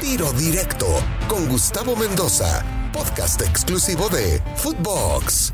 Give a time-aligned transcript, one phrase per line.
[0.00, 0.86] Tiro Directo
[1.28, 5.52] con Gustavo Mendoza, podcast exclusivo de Footbox.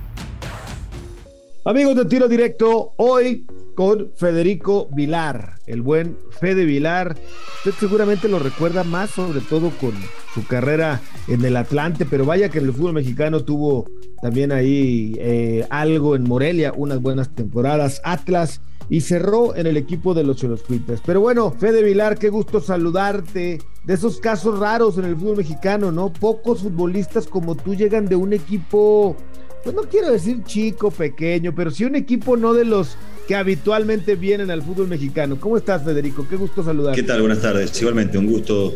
[1.65, 7.17] Amigos de Tiro Directo, hoy con Federico Vilar, el buen Fede Vilar.
[7.59, 9.93] Usted seguramente lo recuerda más, sobre todo con
[10.33, 13.91] su carrera en el Atlante, pero vaya que el fútbol mexicano tuvo
[14.23, 18.01] también ahí eh, algo en Morelia, unas buenas temporadas.
[18.05, 21.01] Atlas y cerró en el equipo de los Choloscuitas.
[21.05, 23.59] Pero bueno, Fede Vilar, qué gusto saludarte.
[23.85, 26.13] De esos casos raros en el fútbol mexicano, ¿no?
[26.13, 29.17] Pocos futbolistas como tú llegan de un equipo,
[29.63, 32.97] pues no quiero decir chico, pequeño, pero sí un equipo no de los
[33.29, 35.39] que habitualmente vienen al fútbol mexicano.
[35.39, 36.27] ¿Cómo estás, Federico?
[36.29, 37.01] Qué gusto saludarte.
[37.01, 37.21] ¿Qué tal?
[37.21, 37.81] Buenas tardes.
[37.81, 38.75] Igualmente, un gusto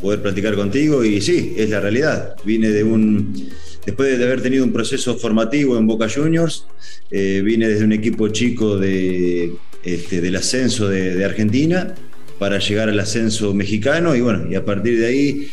[0.00, 2.36] poder platicar contigo y sí, es la realidad.
[2.44, 3.48] Vine de un,
[3.86, 6.66] después de haber tenido un proceso formativo en Boca Juniors,
[7.10, 9.52] eh, vine desde un equipo chico de,
[9.84, 11.94] este, del ascenso de, Argentina
[12.38, 15.48] para llegar al ascenso mexicano y bueno, y a partir de ahí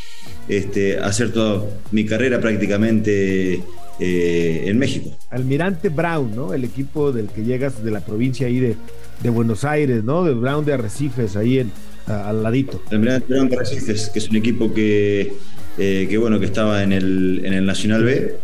[0.49, 3.61] este, hacer toda mi carrera prácticamente
[3.99, 5.15] eh, en México.
[5.29, 6.53] Almirante Brown, ¿no?
[6.53, 8.75] El equipo del que llegas de la provincia ahí de,
[9.21, 10.23] de Buenos Aires, ¿no?
[10.23, 11.71] De Brown de Arrecifes, ahí en,
[12.07, 12.81] al ladito.
[12.89, 15.33] Almirante Brown de Arrecifes, que es un equipo que,
[15.77, 18.35] eh, que bueno, que estaba en el, en el Nacional B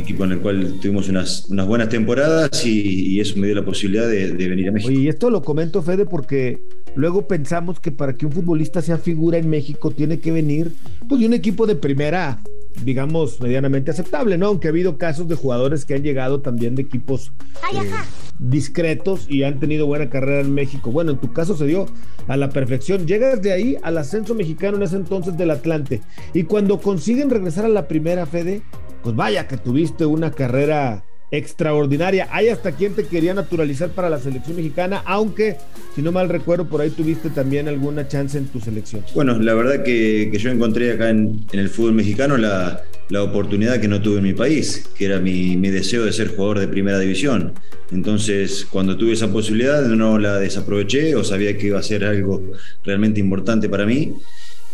[0.00, 4.08] equipo en el cual tuvimos unas, unas buenas temporadas y, eso me dio la posibilidad
[4.08, 4.92] de, venir a México.
[4.92, 6.62] y esto lo comento, Fede, porque
[6.96, 10.72] luego pensamos que para que un futbolista sea figura en México tiene que venir
[11.08, 12.40] pues, de un equipo de primera,
[12.84, 14.46] digamos, medianamente aceptable, ¿no?
[14.46, 17.32] Aunque ha habido casos de jugadores que han llegado también de equipos
[17.72, 17.90] eh,
[18.38, 20.90] discretos y han tenido buena carrera en México.
[20.90, 21.86] Bueno, en tu caso se dio
[22.28, 23.06] a la perfección.
[23.06, 26.00] Llegas de ahí al ascenso mexicano en ese entonces del Atlante.
[26.34, 28.62] Y cuando consiguen regresar a la primera, Fede,
[29.02, 32.28] pues vaya que tuviste una carrera extraordinaria.
[32.30, 35.56] Hay hasta quien te quería naturalizar para la selección mexicana, aunque,
[35.96, 39.02] si no mal recuerdo, por ahí tuviste también alguna chance en tu selección.
[39.14, 42.84] Bueno, la verdad que, yo encontré acá en, el fútbol mexicano la,
[43.20, 46.60] oportunidad que no tuve en mi país, que era mi, mi, deseo de ser jugador
[46.60, 47.52] de primera división.
[47.90, 52.42] Entonces, cuando tuve esa posibilidad, no la desaproveché o sabía que iba a ser algo
[52.84, 54.14] realmente importante para mí.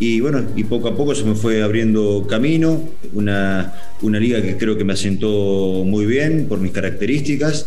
[0.01, 4.57] Y bueno, y poco a poco se me fue abriendo camino, una, una liga que
[4.57, 7.67] creo que me asentó muy bien por mis características.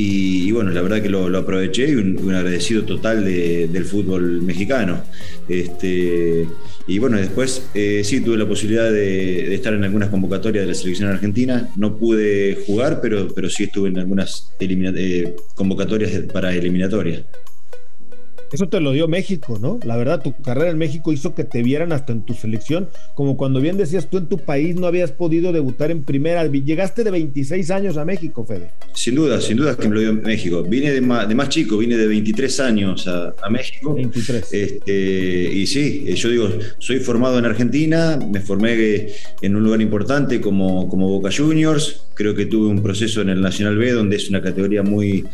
[0.00, 5.02] Y, bueno, la verdad que lo, aproveché y un, agradecido total del fútbol mexicano.
[5.48, 6.46] Este,
[6.86, 10.74] y bueno, después eh, sí tuve la posibilidad de, estar en algunas convocatorias de la
[10.74, 11.68] selección argentina.
[11.76, 17.24] No pude jugar, pero, pero sí estuve en algunas eh, convocatorias para eliminatorias.
[18.50, 19.78] Eso te lo dio México, ¿no?
[19.84, 23.36] La verdad, tu carrera en México hizo que te vieran hasta en tu selección, como
[23.36, 26.46] cuando bien decías tú en tu país no habías podido debutar en primera.
[26.46, 28.70] Llegaste de 26 años a México, Fede.
[28.94, 30.62] Sin duda, sin duda que me lo dio México.
[30.62, 33.94] Vine de más, chico, vine de 23 años a, México.
[33.94, 34.52] 23.
[34.52, 34.92] Este,
[35.52, 36.48] y sí, eh, yo digo,
[36.78, 39.08] soy formado en Argentina, me formé
[39.42, 42.02] en un lugar importante como, como Boca Juniors.
[42.14, 45.24] Creo que tuve un proceso en el Nacional B, donde es una categoría muy,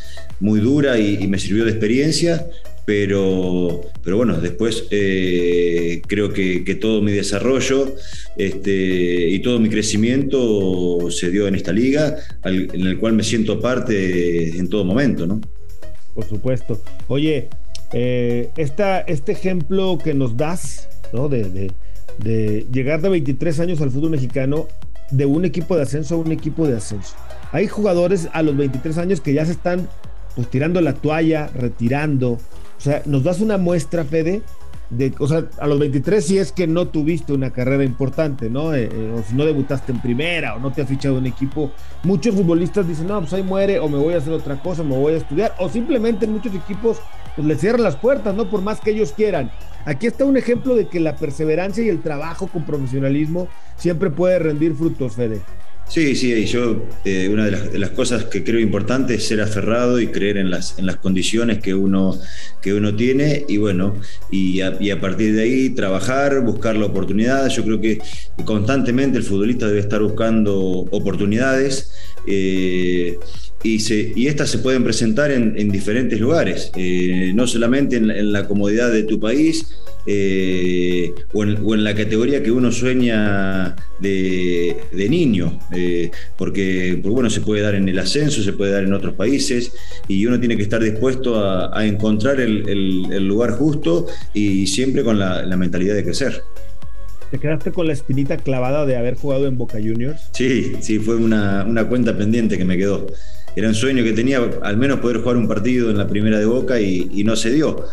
[0.41, 2.47] muy dura y me sirvió de experiencia
[2.85, 7.95] pero, pero bueno, después eh, creo que, todo mi desarrollo
[8.37, 13.61] este, y todo mi crecimiento se dio en esta liga, en el cual me siento
[13.61, 15.41] parte en todo momento, ¿no?
[16.15, 16.81] Por supuesto.
[17.09, 17.49] Oye,
[17.93, 21.29] eh, este ejemplo que nos das, ¿no?
[21.29, 21.73] De,
[22.71, 24.69] llegar de 23 años al fútbol mexicano,
[25.11, 27.15] de un equipo de ascenso a un equipo de ascenso.
[27.53, 29.89] Hay jugadores a los 23 años que ya se están
[30.35, 32.39] pues, tirando la toalla, retirando,
[32.85, 34.43] sea, nos das una muestra, Fede,
[34.91, 38.75] de, o sea, a los 23 si es que no tuviste una carrera importante, ¿no?
[38.75, 41.71] Eh, eh, o si no debutaste en primera o no te ha fichado un equipo.
[42.03, 44.97] Muchos futbolistas dicen, no, pues ahí muere o me voy a hacer otra cosa, me
[44.97, 45.55] voy a estudiar.
[45.59, 46.99] O simplemente en muchos equipos
[47.35, 48.49] pues les cierran las puertas, ¿no?
[48.49, 49.51] Por más que ellos quieran.
[49.87, 54.39] Aquí está un ejemplo de que la perseverancia y el trabajo con profesionalismo siempre puede
[54.39, 55.41] rendir frutos, Fede.
[55.89, 60.09] Sí, sí, yo eh, una de las, cosas que creo importante es ser aferrado y
[60.09, 62.19] creer en las, en las condiciones que uno,
[62.63, 63.95] que uno tiene y bueno,
[64.31, 67.49] y a, partir de ahí trabajar, buscar la oportunidad.
[67.49, 67.99] Yo creo que
[68.45, 71.93] constantemente el futbolista debe estar buscando oportunidades.
[72.27, 73.19] Eh,
[73.63, 78.47] y, se, y, estas se pueden presentar en, diferentes lugares, eh, no solamente en la,
[78.47, 79.67] comodidad de tu país
[80.07, 84.77] eh, o, en, la categoría que uno sueña de,
[85.09, 89.15] niño, eh, porque, bueno, se puede dar en el ascenso, se puede dar en otros
[89.15, 89.73] países
[90.09, 95.57] y uno tiene que estar dispuesto a, encontrar el, lugar justo y siempre con la,
[95.57, 96.43] mentalidad de crecer.
[97.31, 100.29] ¿Te quedaste con la espinita clavada de haber jugado en Boca Juniors?
[100.33, 103.07] Sí, sí, fue una, una cuenta pendiente que me quedó
[103.57, 106.47] era un sueño que tenía al menos poder jugar un partido en la primera de
[106.47, 107.85] Boca y, no se dio.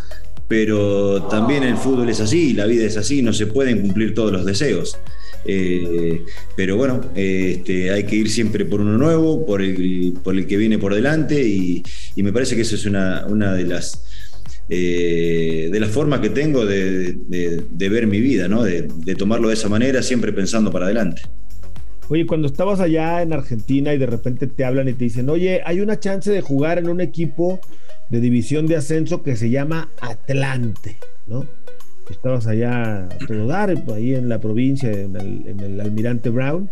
[0.52, 4.34] Pero también el fútbol es así, la vida es así, no se pueden cumplir todos
[4.34, 4.98] los deseos.
[5.46, 6.26] Eh,
[6.58, 10.58] pero bueno, este, hay que ir siempre por uno nuevo, por el, por el que
[10.58, 11.82] viene por delante y,
[12.18, 14.04] me parece que eso es una, una de las...
[14.68, 17.18] Eh, de las formas que tengo de,
[17.70, 18.64] ver mi vida, ¿no?
[18.64, 21.22] de tomarlo de esa manera, siempre pensando para adelante.
[22.12, 25.62] Oye, cuando estabas allá en Argentina y de repente te hablan y te dicen, oye,
[25.66, 27.62] hay una chance de jugar en un equipo
[28.10, 31.46] de división de ascenso que se llama Atlante, ¿no?
[32.10, 36.70] Estabas allá a todo ahí en la provincia, en el, Almirante Brown,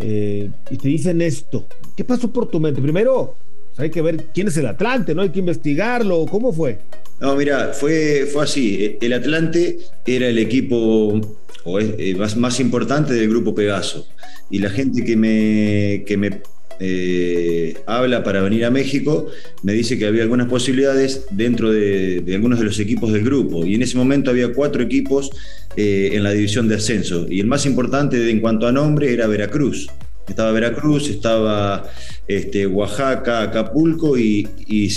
[0.00, 1.66] eh, y te dicen esto.
[1.96, 2.82] ¿Qué pasó por tu mente?
[2.82, 3.36] Primero,
[3.68, 5.22] pues, hay que ver quién es el Atlante, ¿no?
[5.22, 6.26] Hay que investigarlo.
[6.26, 6.80] ¿Cómo fue?
[7.22, 8.98] No, mira, fue, fue así.
[9.00, 11.22] El Atlante era el equipo
[11.64, 14.06] o es, eh, más, importante del grupo Pegaso.
[14.50, 16.42] Y la gente que me, que me
[16.80, 19.28] eh, habla para venir a México,
[19.62, 23.64] me dice que había algunas posibilidades dentro de, algunos de los equipos del grupo.
[23.64, 25.30] Y en ese momento había cuatro equipos
[25.76, 27.26] eh, en la división de ascenso.
[27.28, 29.88] Y el más importante en cuanto a nombre era Veracruz.
[30.28, 31.86] Estaba Veracruz, estaba
[32.26, 34.88] este, Oaxaca, Acapulco y, y.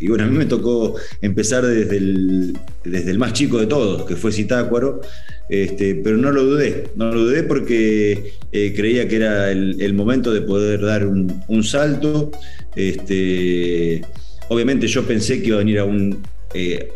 [0.00, 4.04] Y bueno, a mí me tocó empezar desde el, desde el más chico de todos,
[4.04, 5.02] que fue Zitácuaro,
[5.48, 10.32] este, pero no lo dudé, no lo dudé porque eh, creía que era el, momento
[10.32, 12.30] de poder dar un, salto.
[12.74, 14.02] Este,
[14.48, 16.22] obviamente yo pensé que iba a venir a un,
[16.54, 16.88] eh,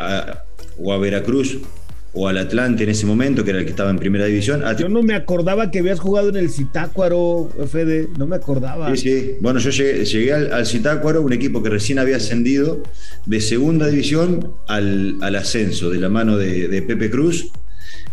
[0.79, 1.59] o a Veracruz
[2.13, 4.63] o al Atlante en ese momento, que era el que estaba en primera división.
[4.79, 8.95] Yo no me acordaba que habías jugado en el Citácuaro, Fede, no me acordaba.
[8.97, 9.33] Sí, sí.
[9.41, 12.83] Bueno, yo llegué, al, Citácuaro, un equipo que recién había ascendido
[13.27, 17.51] de segunda división al, ascenso, de la mano de, Pepe Cruz.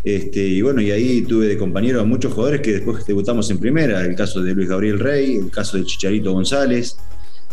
[0.03, 3.57] Este, y bueno, y ahí tuve de compañero a muchos jugadores que después debutamos en
[3.57, 6.97] primera, el caso de Luis Gabriel Rey, el caso de Chicharito González,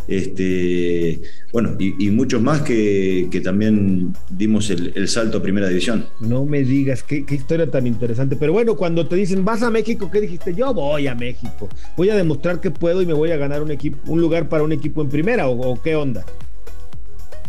[0.07, 1.21] este,
[1.53, 6.07] bueno, y, muchos más que, también dimos el, salto a primera división.
[6.21, 8.37] No me digas, qué, historia tan interesante.
[8.37, 10.55] Pero bueno, cuando te dicen, vas a México, ¿qué dijiste?
[10.55, 11.69] Yo voy a México.
[11.97, 14.63] Voy a demostrar que puedo y me voy a ganar un, equipo, un lugar para
[14.63, 16.25] un equipo en primera, o, qué onda.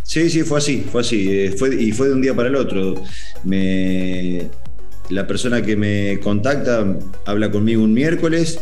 [0.04, 1.28] Sí, sí, fue así, fue así.
[1.30, 2.96] Eh, fue, y fue de un día para el otro.
[3.44, 4.50] Me,
[5.10, 8.60] la persona que me contacta habla conmigo un miércoles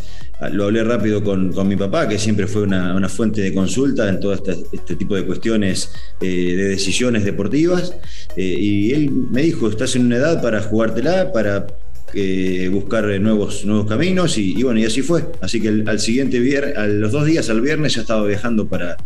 [0.51, 4.33] lo hablé rápido con, mi papá, que siempre fue una, fuente de consulta en todo
[4.33, 5.91] este, este tipo de cuestiones
[6.21, 6.25] eh,
[6.55, 7.95] de decisiones deportivas.
[8.35, 11.67] Eh, y él me dijo, estás en una edad para jugártela, para
[12.13, 14.37] eh, buscar nuevos, nuevos caminos.
[14.37, 15.25] Y, bueno, y así fue.
[15.41, 18.97] Así que al siguiente viernes, a los dos días al viernes ya estaba viajando para,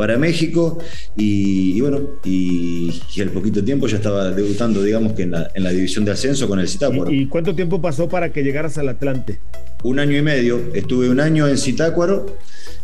[0.00, 0.78] para México
[1.14, 6.12] y, bueno, y, al poquito tiempo ya estaba debutando, digamos que en la, división de
[6.12, 7.12] ascenso con el Citácuaro.
[7.12, 9.40] ¿Y, cuánto tiempo pasó para que llegaras al Atlante?
[9.82, 10.58] Un año y medio.
[10.72, 12.38] Estuve un año en Citácuaro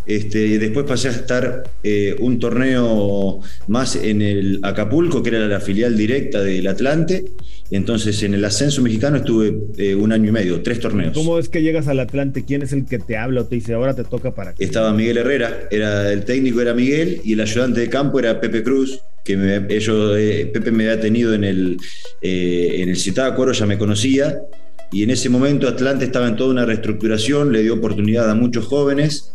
[0.06, 5.60] este, después pasé a estar eh, un torneo más en el Acapulco, que era la
[5.60, 7.24] filial directa del Atlante.
[7.72, 11.12] Entonces, en el ascenso mexicano estuve eh, un año y medio, tres torneos.
[11.12, 12.44] ¿Cómo es que llegas al Atlante?
[12.44, 14.64] ¿Quién es el que te habla o te dice ahora te toca para qué?
[14.64, 18.62] Estaba Miguel Herrera, era el técnico era Miguel y el ayudante de campo era Pepe
[18.62, 21.78] Cruz, que ellos, eh, Pepe me había tenido en el,
[22.22, 24.38] en el Citácuaro, ya me conocía.
[24.92, 28.66] Y en ese momento Atlante estaba en toda una reestructuración, le dio oportunidad a muchos
[28.66, 29.32] jóvenes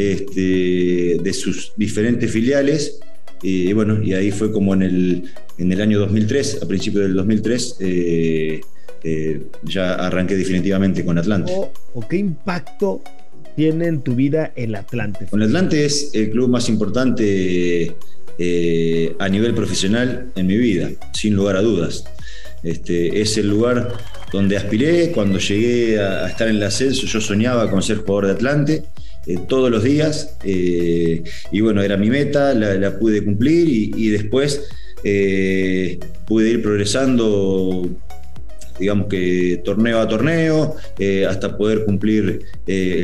[0.00, 3.00] este, de sus diferentes filiales.
[3.42, 5.24] Y bueno, y ahí fue como en el,
[5.58, 8.60] en el año 2003, a principios del 2003, eh,
[9.02, 11.52] eh, ya arranqué definitivamente con Atlante.
[11.54, 13.02] ¿O, qué impacto
[13.56, 15.26] tiene en tu vida el Atlante?
[15.26, 17.94] Con el Atlante es el club más importante
[18.38, 22.04] eh, a nivel profesional en mi vida, sin lugar a dudas.
[22.62, 23.94] Este, es el lugar
[24.32, 28.26] donde aspiré, cuando llegué a, a estar en el ascenso, yo soñaba con ser jugador
[28.26, 28.84] de Atlante
[29.26, 30.36] eh, todos los días.
[30.44, 31.22] Eh,
[31.52, 34.68] y bueno, era mi meta, la, pude cumplir y, después
[35.04, 37.88] eh, pude ir progresando
[38.78, 40.74] digamos que torneo a torneo,
[41.28, 42.40] hasta poder cumplir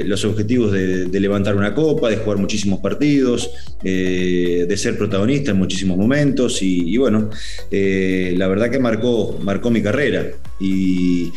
[0.07, 3.51] los objetivos de, levantar una copa, de jugar muchísimos partidos,
[3.83, 7.29] de ser protagonista en muchísimos momentos y, bueno,
[7.71, 10.27] la verdad que marcó, marcó mi carrera
[10.59, 11.31] y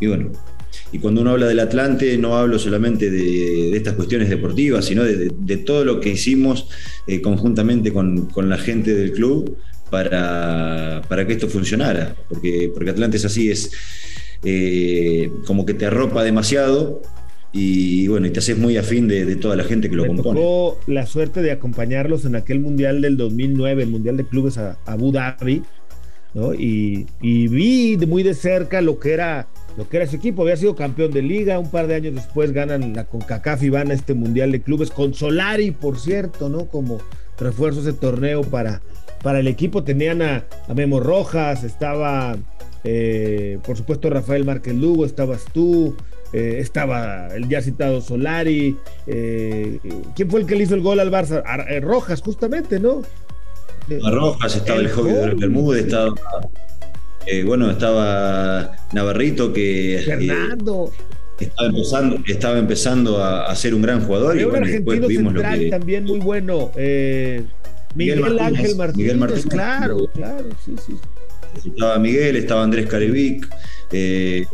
[0.00, 0.30] bueno,
[0.92, 5.56] y cuando uno habla del Atlante, no hablo solamente de, estas cuestiones deportivas, sino de,
[5.58, 6.68] todo lo que hicimos
[7.06, 9.56] eh, conjuntamente con, la gente del club
[9.90, 12.14] para, para, que esto funcionara.
[12.28, 13.70] Porque, porque Atlante es así, es
[14.44, 17.00] eh, como que te arropa demasiado
[17.52, 20.40] y bueno, y te haces muy afín de, toda la gente que lo compone.
[20.40, 24.78] Tuvo la suerte de acompañarlos en aquel Mundial del 2009, el Mundial de Clubes a
[24.86, 25.62] Abu Dhabi,
[26.34, 26.54] ¿no?
[26.54, 30.42] Y, y vi muy de cerca lo que era lo que era ese equipo.
[30.42, 33.90] Había sido campeón de liga, un par de años después ganan la CONCACAF y van
[33.90, 36.66] a este Mundial de Clubes con Solari, por cierto, ¿no?
[36.66, 36.98] Como
[37.38, 38.82] refuerzo ese torneo para,
[39.22, 39.84] para el equipo.
[39.84, 42.36] Tenían a, Memo Rojas, estaba,
[42.84, 45.96] eh, por supuesto, Rafael Márquez Lugo, estabas tú,
[46.32, 48.76] eh, estaba el ya citado Solari.
[49.06, 49.78] Eh,
[50.14, 51.42] ¿Quién fue el que le hizo el gol al Barça?
[51.80, 53.02] Rojas, justamente, ¿no?
[54.04, 56.14] A Rojas, estaba el, joven de Bermúdez, estaba.
[57.44, 60.02] Bueno, estaba Navarrito que.
[60.04, 60.92] Fernando.
[61.40, 64.38] Estaba empezando, estaba empezando a, ser un gran jugador.
[64.38, 65.70] y bueno, después vimos lo que...
[65.70, 66.70] también muy bueno.
[67.94, 70.94] Miguel, Ángel Martínez, Miguel Martínez, claro, claro, sí, sí.
[71.66, 73.48] Estaba Miguel, estaba Andrés Carevic,
[73.92, 74.46] eh,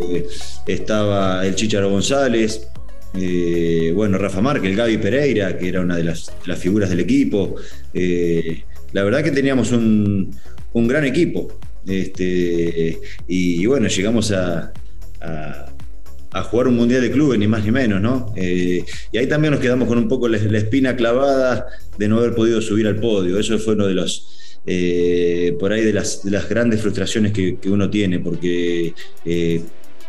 [0.66, 2.68] estaba el Chicharo González,
[3.14, 7.54] eh, bueno, Rafa Márquez, el Gaby Pereira, que era una de las, figuras del equipo.
[7.94, 10.34] Eh, la verdad que teníamos un,
[10.74, 11.48] gran equipo.
[11.88, 14.72] Este, y, bueno, llegamos a,
[15.20, 18.32] a, jugar un mundial de clubes, ni más ni menos, ¿no?
[18.36, 21.66] y ahí también nos quedamos con un poco la espina clavada
[21.98, 23.38] de no haber podido subir al podio.
[23.38, 27.58] Eso fue uno de los, eh, por ahí, de las, de las grandes frustraciones que,
[27.66, 29.62] uno tiene, porque, eh,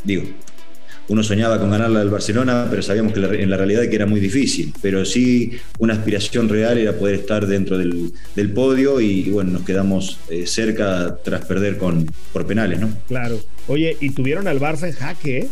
[0.03, 0.23] digo,
[1.09, 4.19] uno soñaba con ganarla del Barcelona, pero sabíamos que en la realidad que era muy
[4.19, 4.73] difícil.
[4.81, 8.13] Pero sí, una aspiración real era poder estar dentro del,
[8.53, 12.89] podio y, bueno, nos quedamos eh, cerca tras perder con, por penales, ¿no?
[13.07, 13.39] Claro.
[13.67, 15.47] Oye, y tuvieron al Barça en jaque, ¿eh?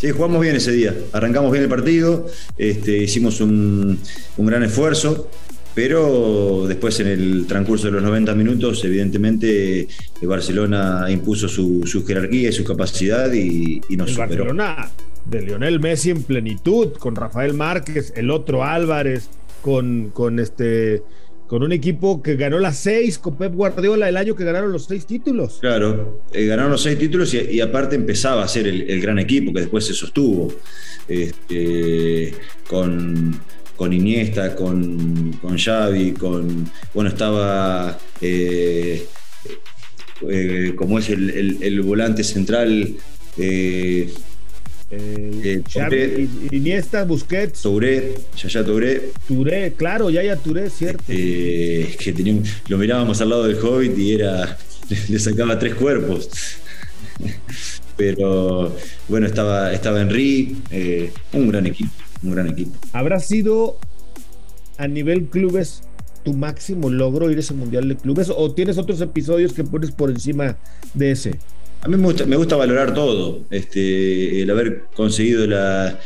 [0.00, 0.94] Sí, jugamos bien ese día.
[1.12, 2.26] Arrancamos bien el partido,
[2.56, 4.00] este, hicimos un,
[4.38, 5.30] gran esfuerzo,
[5.74, 9.88] pero después en el transcurso de los 90 minutos, evidentemente,
[10.22, 14.44] Barcelona impuso su, jerarquía y su capacidad y, nos el superó.
[14.44, 14.90] Barcelona
[15.26, 19.28] de Lionel Messi en plenitud, con Rafael Márquez, el otro Álvarez,
[19.62, 21.02] con, con este
[21.50, 24.84] con un equipo que ganó las seis con Pep Guardiola el año que ganaron los
[24.84, 25.58] seis títulos.
[25.60, 29.62] Claro, eh, ganaron los seis títulos y, aparte empezaba a ser el, gran equipo que
[29.62, 30.54] después se sostuvo.
[31.08, 32.32] Este,
[32.68, 33.40] con,
[33.80, 36.70] con Iniesta, con, con Xavi, con.
[36.92, 37.98] Bueno, estaba.
[38.20, 39.06] Eh,
[40.28, 42.94] eh, como es el, volante central.
[43.38, 44.12] Eh,
[44.90, 47.62] eh Iniesta, Busquets.
[47.62, 49.12] Touré, Yaya Touré.
[49.26, 51.02] Touré, claro, Yaya Touré, cierto.
[51.08, 54.58] Eh, que teníamos, lo mirábamos al lado del Hobbit y era.
[55.08, 56.28] le sacaba tres cuerpos.
[57.96, 58.76] Pero
[59.08, 61.90] bueno, estaba, estaba Henry, eh, un gran equipo,
[62.22, 62.72] un gran equipo.
[62.92, 63.78] ¿Habrá sido
[64.78, 65.82] a nivel clubes
[66.22, 69.90] tu máximo logro ir a ese mundial de clubes o tienes otros episodios que pones
[69.90, 70.56] por encima
[70.94, 71.38] de ese?
[71.82, 73.40] A mí me gusta, valorar todo.
[73.50, 75.98] Este, el haber conseguido la,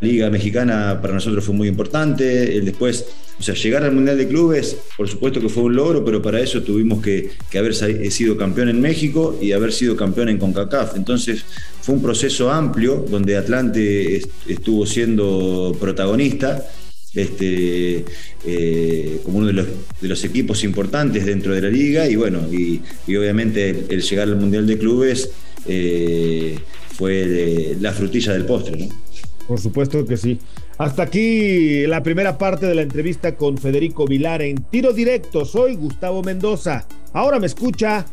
[0.00, 2.56] Liga Mexicana para nosotros fue muy importante.
[2.56, 3.04] El después,
[3.38, 6.40] o sea, llegar al Mundial de Clubes, por supuesto que fue un logro, pero para
[6.40, 10.96] eso tuvimos que, haber sido campeón en México y haber sido campeón en CONCACAF.
[10.96, 11.44] Entonces,
[11.82, 16.66] fue un proceso amplio donde Atlante estuvo siendo protagonista
[17.14, 18.04] este,
[18.46, 22.82] eh, como uno de los, equipos importantes dentro de la liga y bueno, y,
[23.16, 25.30] obviamente el, llegar al Mundial de Clubes
[25.66, 26.58] eh,
[26.96, 28.88] fue la frutilla del postre.
[29.46, 30.38] Por supuesto que sí.
[30.76, 35.44] Hasta aquí la primera parte de la entrevista con Federico Vilar en tiro directo.
[35.44, 36.86] Soy Gustavo Mendoza.
[37.12, 38.06] Ahora me escucha,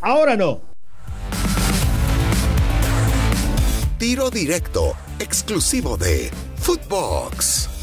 [0.00, 0.60] ahora no.
[3.98, 7.79] Tiro directo, exclusivo de Footbox.